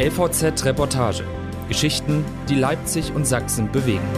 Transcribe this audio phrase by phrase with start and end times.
[0.00, 1.24] LVZ Reportage.
[1.66, 4.08] Geschichten, die Leipzig und Sachsen bewegen.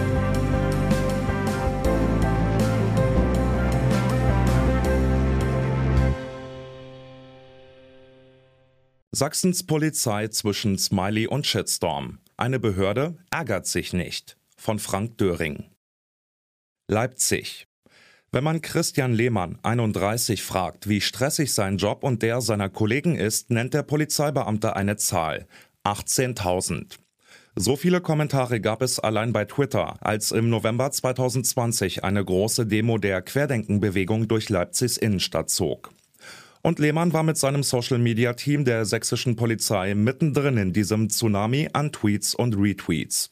[9.11, 12.19] Sachsens Polizei zwischen Smiley und Shitstorm.
[12.37, 14.37] Eine Behörde ärgert sich nicht.
[14.59, 15.71] Von Frank Döring.
[16.89, 17.69] Leipzig.
[18.33, 23.51] Wenn man Christian Lehmann, 31, fragt, wie stressig sein Job und der seiner Kollegen ist,
[23.51, 25.49] nennt der Polizeibeamte eine Zahl.
[25.85, 26.99] 18.000.
[27.57, 32.99] So viele Kommentare gab es allein bei Twitter, als im November 2020 eine große Demo
[32.99, 35.91] der Querdenkenbewegung durch Leipzigs Innenstadt zog.
[36.63, 42.35] Und Lehmann war mit seinem Social-Media-Team der sächsischen Polizei mittendrin in diesem Tsunami an Tweets
[42.35, 43.31] und Retweets.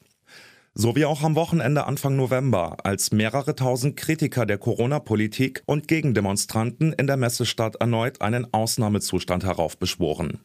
[0.75, 6.93] So wie auch am Wochenende Anfang November, als mehrere tausend Kritiker der Corona-Politik und Gegendemonstranten
[6.93, 10.41] in der Messestadt erneut einen Ausnahmezustand heraufbeschworen.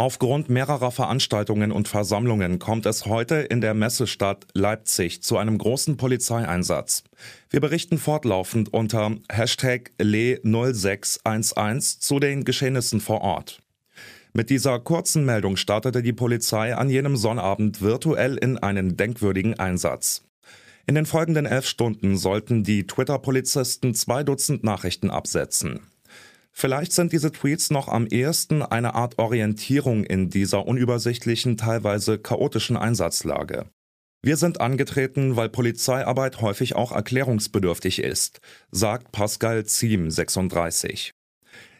[0.00, 5.98] Aufgrund mehrerer Veranstaltungen und Versammlungen kommt es heute in der Messestadt Leipzig zu einem großen
[5.98, 7.04] Polizeieinsatz.
[7.50, 13.60] Wir berichten fortlaufend unter Hashtag Le0611 zu den Geschehnissen vor Ort.
[14.32, 20.24] Mit dieser kurzen Meldung startete die Polizei an jenem Sonnabend virtuell in einen denkwürdigen Einsatz.
[20.86, 25.80] In den folgenden elf Stunden sollten die Twitter-Polizisten zwei Dutzend Nachrichten absetzen.
[26.52, 32.76] Vielleicht sind diese Tweets noch am ehesten eine Art Orientierung in dieser unübersichtlichen, teilweise chaotischen
[32.76, 33.66] Einsatzlage.
[34.22, 38.40] Wir sind angetreten, weil Polizeiarbeit häufig auch erklärungsbedürftig ist,
[38.70, 41.12] sagt Pascal Ziem, 36.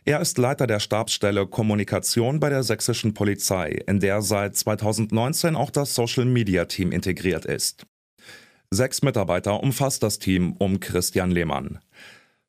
[0.06, 5.70] Er ist Leiter der Stabsstelle Kommunikation bei der sächsischen Polizei, in der seit 2019 auch
[5.70, 7.84] das Social Media Team integriert ist.
[8.70, 11.80] Sechs Mitarbeiter umfasst das Team um Christian Lehmann.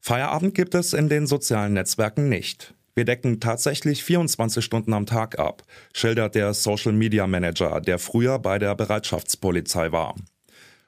[0.04, 2.74] Feierabend gibt es in den sozialen Netzwerken nicht.
[2.96, 5.62] Wir decken tatsächlich 24 Stunden am Tag ab,
[5.94, 10.16] schildert der Social Media Manager, der früher bei der Bereitschaftspolizei war.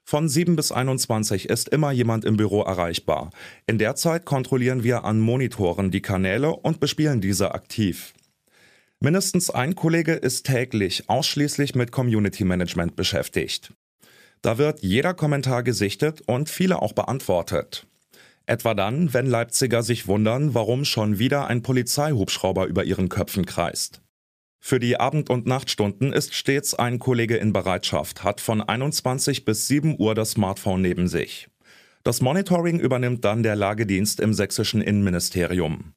[0.04, 3.30] Von 7 bis 21 ist immer jemand im Büro erreichbar.
[3.68, 8.14] In der Zeit kontrollieren wir an Monitoren die Kanäle und bespielen diese aktiv.
[9.00, 13.74] Mindestens ein Kollege ist täglich ausschließlich mit Community Management beschäftigt.
[14.42, 17.86] Da wird jeder Kommentar gesichtet und viele auch beantwortet.
[18.46, 24.02] Etwa dann, wenn Leipziger sich wundern, warum schon wieder ein Polizeihubschrauber über ihren Köpfen kreist.
[24.60, 29.68] Für die Abend- und Nachtstunden ist stets ein Kollege in Bereitschaft, hat von 21 bis
[29.68, 31.50] 7 Uhr das Smartphone neben sich.
[32.04, 35.94] Das Monitoring übernimmt dann der Lagedienst im sächsischen Innenministerium.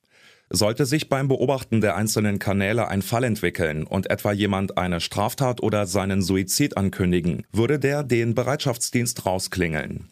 [0.49, 5.61] Sollte sich beim Beobachten der einzelnen Kanäle ein Fall entwickeln und etwa jemand eine Straftat
[5.61, 10.09] oder seinen Suizid ankündigen, würde der den Bereitschaftsdienst rausklingeln.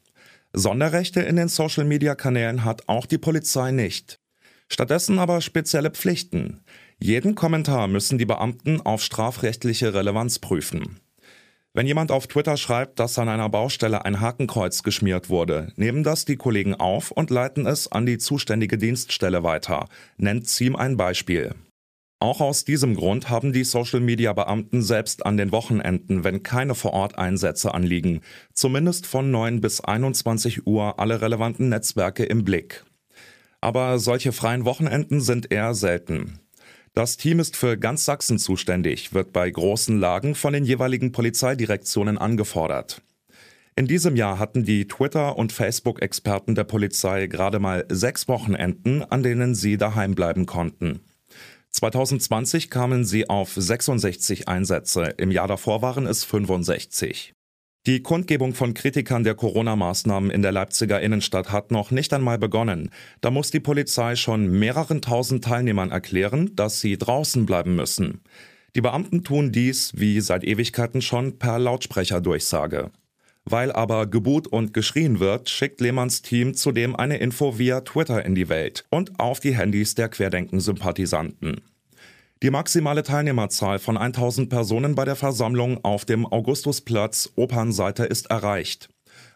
[0.56, 4.20] Sonderrechte in den Social-Media-Kanälen hat auch die Polizei nicht.
[4.68, 6.60] Stattdessen aber spezielle Pflichten.
[7.00, 11.00] Jeden Kommentar müssen die Beamten auf strafrechtliche Relevanz prüfen.
[11.72, 16.24] Wenn jemand auf Twitter schreibt, dass an einer Baustelle ein Hakenkreuz geschmiert wurde, nehmen das
[16.24, 19.88] die Kollegen auf und leiten es an die zuständige Dienststelle weiter,
[20.18, 21.52] nennt Ziem ein Beispiel.
[22.20, 28.20] Auch aus diesem Grund haben die Social-Media-Beamten selbst an den Wochenenden, wenn keine Vor-Ort-Einsätze anliegen,
[28.52, 32.84] zumindest von 9 bis 21 Uhr alle relevanten Netzwerke im Blick.
[33.60, 36.38] Aber solche freien Wochenenden sind eher selten.
[36.94, 42.18] Das Team ist für ganz Sachsen zuständig, wird bei großen Lagen von den jeweiligen Polizeidirektionen
[42.18, 43.02] angefordert.
[43.74, 49.24] In diesem Jahr hatten die Twitter- und Facebook-Experten der Polizei gerade mal sechs Wochenenden, an
[49.24, 51.00] denen sie daheim bleiben konnten.
[51.74, 57.32] 2020 kamen sie auf 66 Einsätze, im Jahr davor waren es 65.
[57.84, 62.90] Die Kundgebung von Kritikern der Corona-Maßnahmen in der Leipziger Innenstadt hat noch nicht einmal begonnen.
[63.20, 68.20] Da muss die Polizei schon mehreren tausend Teilnehmern erklären, dass sie draußen bleiben müssen.
[68.76, 72.92] Die Beamten tun dies, wie seit Ewigkeiten schon, per Lautsprecherdurchsage.
[73.44, 78.34] Weil aber gebuht und geschrien wird, schickt Lehmanns Team zudem eine Info via Twitter in
[78.34, 81.60] die Welt und auf die Handys der Querdenken-Sympathisanten.
[82.42, 88.88] Die maximale Teilnehmerzahl von 1000 Personen bei der Versammlung auf dem Augustusplatz Opernseite ist erreicht.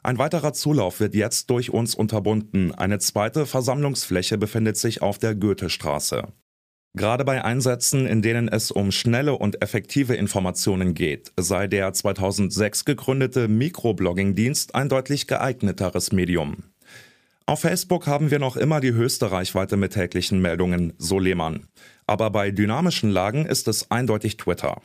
[0.03, 2.75] Ein weiterer Zulauf wird jetzt durch uns unterbunden.
[2.75, 6.29] Eine zweite Versammlungsfläche befindet sich auf der Goethestraße.
[6.99, 12.85] Gerade bei Einsätzen, in denen es um schnelle und effektive Informationen geht, sei der 2006
[12.85, 16.65] gegründete Mikroblogging-Dienst ein deutlich geeigneteres Medium.
[17.47, 21.69] Auf Facebook haben wir noch immer die höchste Reichweite mit täglichen Meldungen, so Lehmann.
[22.09, 24.83] Aber bei dynamischen Lagen ist es eindeutig Twitter.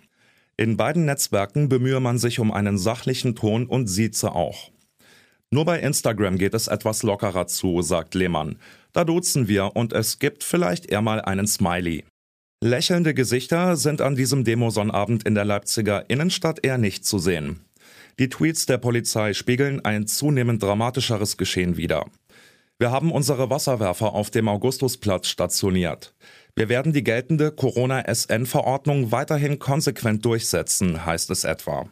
[0.56, 4.70] In beiden Netzwerken bemühe man sich um einen sachlichen Ton und sieze auch.
[5.54, 8.56] Nur bei Instagram geht es etwas lockerer zu, sagt Lehmann.
[8.92, 12.06] Da duzen wir und es gibt vielleicht eher mal einen Smiley.
[12.64, 17.60] Lächelnde Gesichter sind an diesem Demosonnabend in der Leipziger Innenstadt eher nicht zu sehen.
[18.18, 22.08] Die Tweets der Polizei spiegeln ein zunehmend dramatischeres Geschehen wider.
[22.80, 26.16] Wir haben unsere Wasserwerfer auf dem Augustusplatz stationiert.
[26.56, 31.88] Wir werden die geltende Corona-SN-Verordnung weiterhin konsequent durchsetzen, heißt es etwa.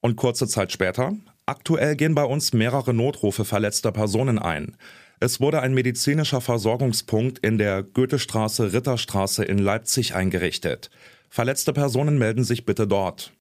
[0.00, 1.16] Und kurze Zeit später,
[1.48, 4.76] aktuell gehen bei uns mehrere Notrufe verletzter Personen ein.
[5.20, 10.90] Es wurde ein medizinischer Versorgungspunkt in der Goethestraße Ritterstraße in Leipzig eingerichtet.
[11.28, 13.32] Verletzte Personen melden sich bitte dort.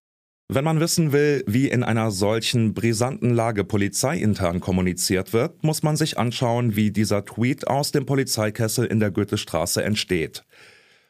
[0.49, 5.97] Wenn man wissen will, wie in einer solchen brisanten Lage polizeiintern kommuniziert wird, muss man
[5.97, 10.45] sich anschauen, wie dieser Tweet aus dem Polizeikessel in der Goethestraße entsteht.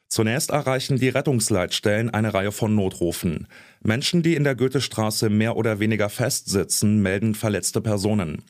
[0.09, 3.48] Zunächst erreichen die Rettungsleitstellen eine Reihe von Notrufen.
[3.83, 8.44] Menschen, die in der Goethestraße mehr oder weniger festsitzen, melden verletzte Personen.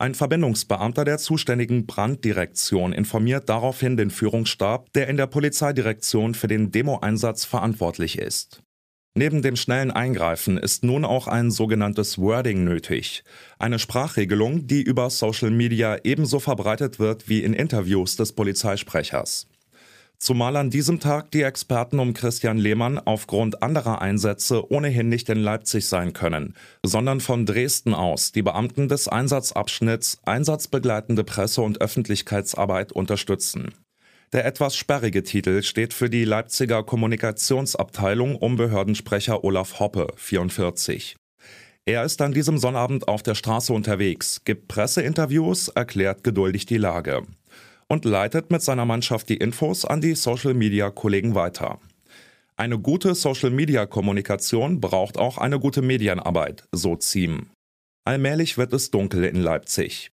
[0.00, 6.70] Ein Verbindungsbeamter der zuständigen Branddirektion informiert daraufhin den Führungsstab, der in der Polizeidirektion für den
[6.70, 8.62] Demoeinsatz verantwortlich ist.
[9.14, 13.24] Neben dem schnellen Eingreifen ist nun auch ein sogenanntes Wording nötig,
[13.58, 19.47] eine Sprachregelung, die über Social Media ebenso verbreitet wird wie in Interviews des Polizeisprechers.
[20.20, 25.38] Zumal an diesem Tag die Experten um Christian Lehmann aufgrund anderer Einsätze ohnehin nicht in
[25.38, 26.54] Leipzig sein können,
[26.84, 33.74] sondern von Dresden aus die Beamten des Einsatzabschnitts Einsatzbegleitende Presse- und Öffentlichkeitsarbeit unterstützen.
[34.32, 41.16] Der etwas sperrige Titel steht für die Leipziger Kommunikationsabteilung um Behördensprecher Olaf Hoppe, 44.
[41.86, 47.22] Er ist an diesem Sonnabend auf der Straße unterwegs, gibt Presseinterviews, erklärt geduldig die Lage
[47.88, 51.80] und leitet mit seiner Mannschaft die Infos an die Social-Media-Kollegen weiter.
[52.56, 57.50] Eine gute Social-Media-Kommunikation braucht auch eine gute Medienarbeit, so Ziem.
[58.04, 60.10] Allmählich wird es dunkel in Leipzig.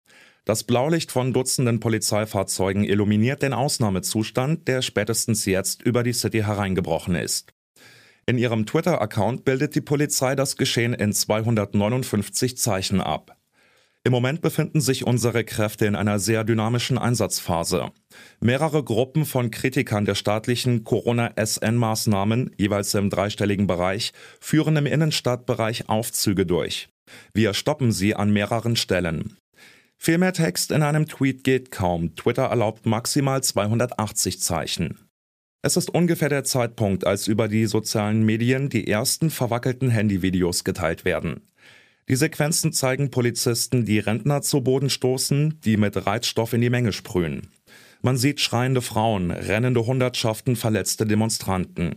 [0.44, 7.16] Das Blaulicht von Dutzenden Polizeifahrzeugen illuminiert den Ausnahmezustand, der spätestens jetzt über die City hereingebrochen
[7.16, 7.52] ist.
[8.24, 13.37] In ihrem Twitter-Account bildet die Polizei das Geschehen in 259 Zeichen ab.
[14.08, 17.90] Im Moment befinden sich unsere Kräfte in einer sehr dynamischen Einsatzphase.
[18.40, 26.46] Mehrere Gruppen von Kritikern der staatlichen Corona-SN-Maßnahmen, jeweils im dreistelligen Bereich, führen im Innenstadtbereich Aufzüge
[26.46, 26.88] durch.
[27.34, 29.36] Wir stoppen sie an mehreren Stellen.
[29.98, 32.16] Viel mehr Text in einem Tweet geht kaum.
[32.16, 35.00] Twitter erlaubt maximal 280 Zeichen.
[35.60, 41.04] Es ist ungefähr der Zeitpunkt, als über die sozialen Medien die ersten verwackelten Handyvideos geteilt
[41.04, 41.42] werden.
[42.08, 46.92] Die Sequenzen zeigen Polizisten, die Rentner zu Boden stoßen, die mit Reizstoff in die Menge
[46.92, 47.48] sprühen.
[48.00, 51.96] Man sieht schreiende Frauen, rennende Hundertschaften verletzte Demonstranten.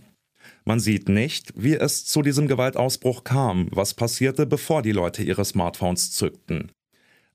[0.66, 5.46] Man sieht nicht, wie es zu diesem Gewaltausbruch kam, was passierte, bevor die Leute ihre
[5.46, 6.72] Smartphones zückten.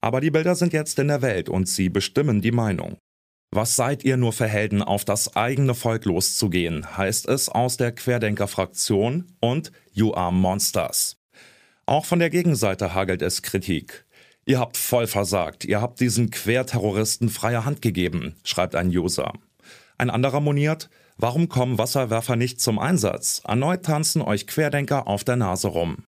[0.02, 2.99] Aber die Bilder sind jetzt in der Welt und sie bestimmen die Meinung.
[3.50, 7.93] Was seid ihr nur für Helden, auf das eigene Volk loszugehen, heißt es aus der
[7.93, 11.15] Querdenker-Fraktion und You are Monsters.
[11.88, 14.06] Auch von der Gegenseite hagelt es Kritik.
[14.44, 19.32] Ihr habt voll versagt, ihr habt diesen Querterroristen freie Hand gegeben, schreibt ein User.
[19.96, 23.40] Ein anderer moniert, warum kommen Wasserwerfer nicht zum Einsatz?
[23.46, 26.04] Erneut tanzen euch Querdenker auf der Nase rum.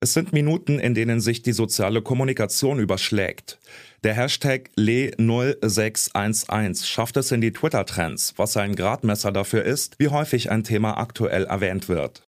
[0.00, 3.58] Es sind Minuten, in denen sich die soziale Kommunikation überschlägt.
[4.04, 10.50] Der Hashtag Le0611 schafft es in die Twitter-Trends, was ein Gradmesser dafür ist, wie häufig
[10.50, 12.22] ein Thema aktuell erwähnt wird.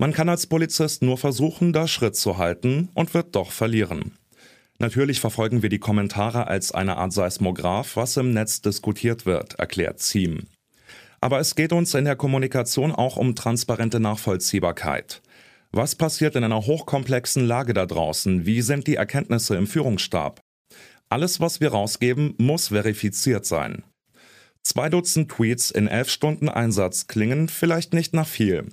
[0.00, 4.12] Man kann als Polizist nur versuchen, da Schritt zu halten und wird doch verlieren.
[4.78, 10.00] Natürlich verfolgen wir die Kommentare als eine Art Seismograph, was im Netz diskutiert wird, erklärt
[10.00, 10.44] Ziem.
[11.20, 15.20] Aber es geht uns in der Kommunikation auch um transparente Nachvollziehbarkeit.
[15.70, 18.46] Was passiert in einer hochkomplexen Lage da draußen?
[18.46, 20.40] Wie sind die Erkenntnisse im Führungsstab?
[21.10, 23.82] Alles, was wir rausgeben, muss verifiziert sein.
[24.62, 28.68] Zwei Dutzend Tweets in elf Stunden Einsatz klingen vielleicht nicht nach viel.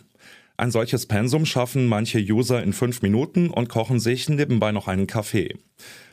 [0.58, 5.06] Ein solches Pensum schaffen manche User in fünf Minuten und kochen sich nebenbei noch einen
[5.06, 5.56] Kaffee.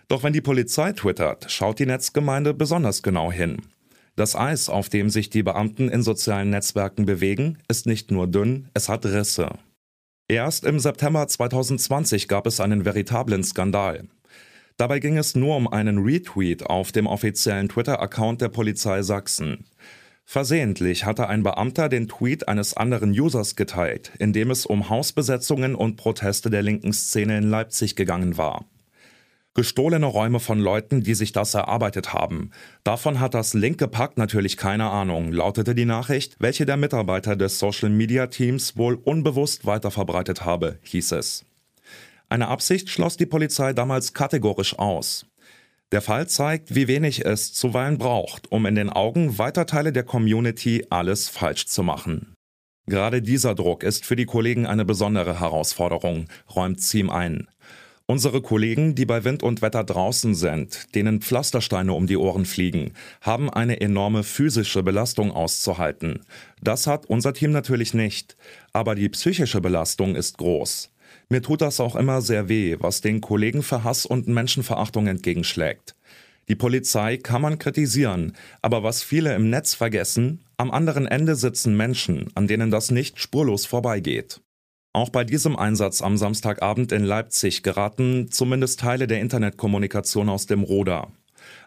[0.09, 3.63] Doch wenn die Polizei twittert, schaut die Netzgemeinde besonders genau hin.
[4.17, 8.69] Das Eis, auf dem sich die Beamten in sozialen Netzwerken bewegen, ist nicht nur dünn,
[8.75, 9.49] es hat Risse.
[10.29, 14.05] Erst im September 2020 gab es einen veritablen Skandal.
[14.77, 19.65] Dabei ging es nur um einen Retweet auf dem offiziellen Twitter-Account der Polizei Sachsen.
[20.25, 25.75] Versehentlich hatte ein Beamter den Tweet eines anderen Users geteilt, in dem es um Hausbesetzungen
[25.75, 28.65] und Proteste der linken Szene in Leipzig gegangen war.
[29.57, 32.51] Gestohlene Räume von Leuten, die sich das erarbeitet haben.
[32.83, 37.61] Davon hat das linke Pack natürlich keine Ahnung, lautete die Nachricht, welche der Mitarbeiter des
[37.61, 41.45] Social Media Teams wohl unbewusst weiterverbreitet habe, hieß es.
[42.29, 45.27] Eine Absicht schloss die Polizei damals kategorisch aus.
[45.95, 50.03] Der Fall zeigt, wie wenig es zuweilen braucht, um in den Augen weiter Teile der
[50.03, 52.35] Community alles falsch zu machen.
[52.89, 57.47] Gerade dieser Druck ist für die Kollegen eine besondere Herausforderung, räumt Ziem ein.
[58.07, 62.95] Unsere Kollegen, die bei Wind und Wetter draußen sind, denen Pflastersteine um die Ohren fliegen,
[63.21, 66.25] haben eine enorme physische Belastung auszuhalten.
[66.61, 68.37] Das hat unser Team natürlich nicht,
[68.73, 70.91] aber die psychische Belastung ist groß.
[71.29, 75.95] Mir tut das auch immer sehr weh, was den Kollegen für Hass und Menschenverachtung entgegenschlägt.
[76.49, 81.77] Die Polizei kann man kritisieren, aber was viele im Netz vergessen, am anderen Ende sitzen
[81.77, 84.41] Menschen, an denen das nicht spurlos vorbeigeht.
[84.93, 90.63] Auch bei diesem Einsatz am Samstagabend in Leipzig geraten zumindest Teile der Internetkommunikation aus dem
[90.63, 91.11] Ruder.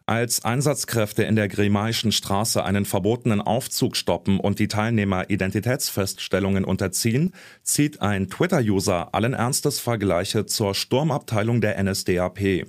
[0.05, 7.33] Als Einsatzkräfte in der Grimaischen Straße einen verbotenen Aufzug stoppen und die Teilnehmer Identitätsfeststellungen unterziehen,
[7.63, 12.67] zieht ein Twitter-User allen Ernstes Vergleiche zur Sturmabteilung der NSDAP.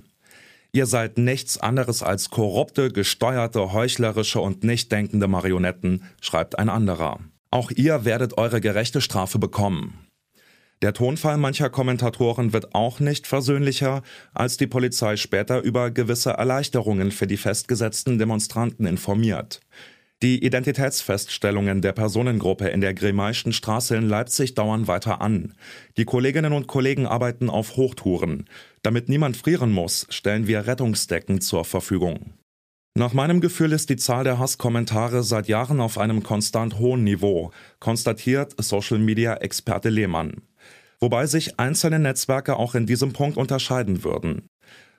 [0.71, 7.19] Ihr seid nichts anderes als korrupte, gesteuerte, heuchlerische und nicht denkende Marionetten, schreibt ein anderer.
[7.51, 10.08] Auch ihr werdet eure gerechte Strafe bekommen.
[10.81, 14.01] Der Tonfall mancher Kommentatoren wird auch nicht versöhnlicher,
[14.33, 19.59] als die Polizei später über gewisse Erleichterungen für die festgesetzten Demonstranten informiert.
[20.21, 25.53] Die Identitätsfeststellungen der Personengruppe in der Grimaischen Straße in Leipzig dauern weiter an.
[25.97, 28.45] Die Kolleginnen und Kollegen arbeiten auf Hochtouren.
[28.81, 32.33] Damit niemand frieren muss, stellen wir Rettungsdecken zur Verfügung.
[32.97, 37.51] Nach meinem Gefühl ist die Zahl der Hasskommentare seit Jahren auf einem konstant hohen Niveau,
[37.79, 40.41] konstatiert Social-Media-Experte Lehmann
[40.99, 44.47] wobei sich einzelne Netzwerke auch in diesem Punkt unterscheiden würden.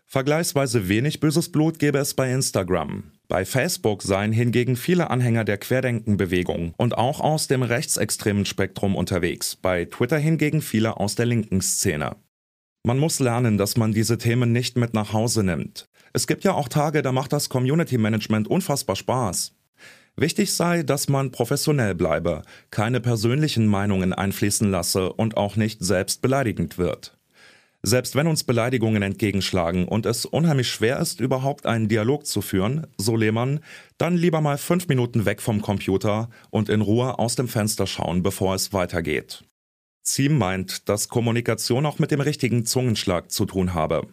[0.06, 3.12] Vergleichsweise wenig böses Blut gäbe es bei Instagram.
[3.28, 9.54] Bei Facebook seien hingegen viele Anhänger der Querdenkenbewegung und auch aus dem rechtsextremen Spektrum unterwegs,
[9.54, 12.16] bei Twitter hingegen viele aus der linken Szene.
[12.84, 15.84] Man muss lernen, dass man diese Themen nicht mit nach Hause nimmt.
[16.12, 19.52] Es gibt ja auch Tage, da macht das Community Management unfassbar Spaß.
[20.20, 26.20] Wichtig sei, dass man professionell bleibe, keine persönlichen Meinungen einfließen lasse und auch nicht selbst
[26.20, 27.16] beleidigend wird.
[27.82, 32.86] Selbst wenn uns Beleidigungen entgegenschlagen und es unheimlich schwer ist, überhaupt einen Dialog zu führen,
[32.98, 33.60] so Lehmann,
[33.96, 38.22] dann lieber mal fünf Minuten weg vom Computer und in Ruhe aus dem Fenster schauen,
[38.22, 39.44] bevor es weitergeht.
[40.02, 44.06] Ziem meint, dass Kommunikation auch mit dem richtigen Zungenschlag zu tun habe.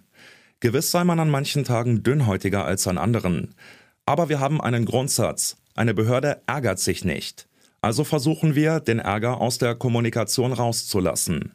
[0.61, 3.55] Gewiss sei man an manchen Tagen dünnhäutiger als an anderen.
[4.05, 5.57] Aber wir haben einen Grundsatz.
[5.77, 7.47] Eine Behörde ärgert sich nicht.
[7.81, 11.51] Also versuchen wir, den Ärger aus der Kommunikation rauszulassen.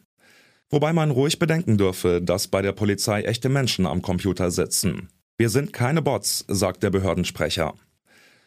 [0.70, 5.08] Wobei man ruhig bedenken dürfe, dass bei der Polizei echte Menschen am Computer sitzen.
[5.38, 7.74] Wir sind keine Bots, sagt der Behördensprecher.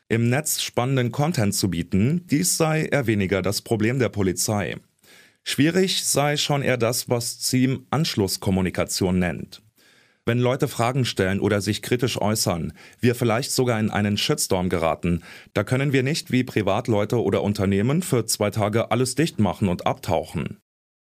[0.07, 4.77] Im Netz spannenden Content zu bieten, dies sei eher weniger das Problem der Polizei.
[5.43, 9.61] Schwierig sei schon eher das, was Ziem Anschlusskommunikation nennt.
[10.27, 15.21] Wenn Leute Fragen stellen oder sich kritisch äußern, wir vielleicht sogar in einen Shitstorm geraten,
[15.53, 19.85] da können wir nicht wie Privatleute oder Unternehmen für zwei Tage alles dicht machen und
[19.85, 20.57] abtauchen.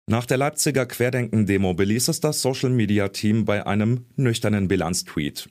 [0.10, 5.50] Nach der Leipziger Querdenken-Demo beließ es das Social-Media-Team bei einem nüchternen Bilanztweet.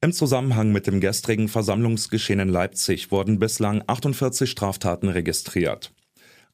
[0.00, 5.92] Im Zusammenhang mit dem gestrigen Versammlungsgeschehen in Leipzig wurden bislang 48 Straftaten registriert.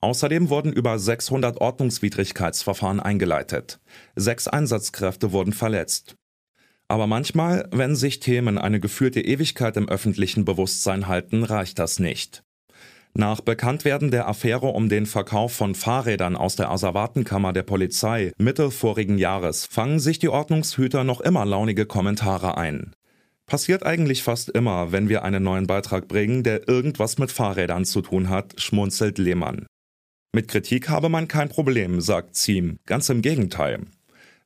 [0.01, 3.79] Außerdem wurden über 600 Ordnungswidrigkeitsverfahren eingeleitet.
[4.17, 6.17] Sechs Einsatzkräfte wurden verletzt.
[6.91, 12.43] Aber manchmal, wenn sich Themen eine gefühlte Ewigkeit im öffentlichen Bewusstsein halten, reicht das nicht.
[13.15, 18.73] Nach Bekanntwerden der Affäre um den Verkauf von Fahrrädern aus der Asservatenkammer der Polizei Mitte
[18.73, 22.93] vorigen Jahres fangen sich die Ordnungshüter noch immer launige Kommentare ein.
[23.47, 28.03] Passiert eigentlich fast immer, wenn wir einen neuen Beitrag bringen, der irgendwas mit Fahrrädern zu
[28.03, 29.67] tun hat, schmunzelt Lehmann.
[30.35, 33.87] Mit Kritik habe man kein Problem, sagt Ziem, ganz im Gegenteil.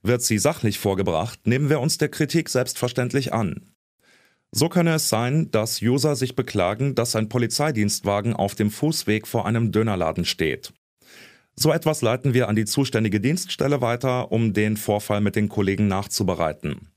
[0.07, 3.73] Wird sie sachlich vorgebracht, nehmen wir uns der Kritik selbstverständlich an.
[4.53, 9.47] So könne es sein, dass User sich beklagen, dass ein Polizeidienstwagen auf dem Fußweg vor
[9.47, 10.75] einem Dönerladen steht.
[11.57, 15.89] So etwas leiten wir an die zuständige Dienststelle weiter, um den Vorfall mit den Kollegen
[15.89, 16.89] nachzubereiten.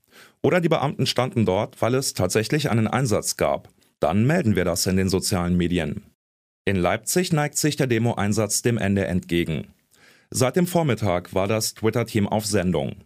[0.42, 3.70] Oder die Beamten standen dort, weil es tatsächlich einen Einsatz gab.
[4.00, 6.02] Dann melden wir das in den sozialen Medien.
[6.66, 9.68] In Leipzig neigt sich der Demo-Einsatz dem Ende entgegen.
[10.30, 12.96] Seit dem Vormittag war das Twitter-Team auf Sendung.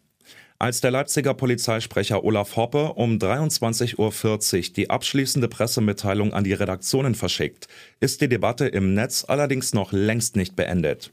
[0.59, 7.15] Als der Leipziger Polizeisprecher Olaf Hoppe um 23.40 Uhr die abschließende Pressemitteilung an die Redaktionen
[7.15, 7.69] verschickt,
[8.01, 11.13] ist die Debatte im Netz allerdings noch längst nicht beendet.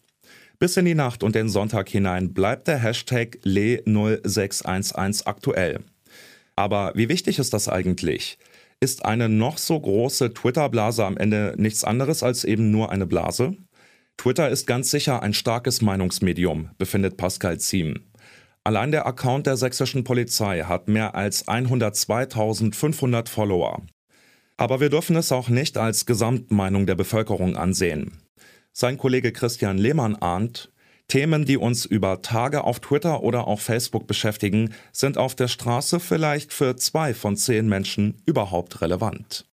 [0.58, 5.80] Bis in die Nacht und den Sonntag hinein bleibt der Hashtag Le0611 aktuell.
[6.56, 8.40] Aber wie wichtig ist das eigentlich?
[8.80, 13.56] Ist eine noch so große Twitter-Blase am Ende nichts anderes als eben nur eine Blase?
[14.20, 18.02] Twitter ist ganz sicher ein starkes Meinungsmedium, befindet Pascal Ziem.
[18.66, 23.82] Allein der Account der sächsischen Polizei hat mehr als 102.500 Follower.
[24.58, 28.18] Aber wir dürfen es auch nicht als Gesamtmeinung der Bevölkerung ansehen.
[28.74, 30.70] Sein Kollege Christian Lehmann ahnt,
[31.08, 36.02] Themen, die uns über Tage auf Twitter oder auch Facebook beschäftigen, sind auf der Straße
[36.02, 39.49] vielleicht für zwei von zehn Menschen überhaupt relevant.